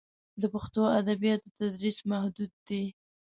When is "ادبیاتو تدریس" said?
0.99-1.97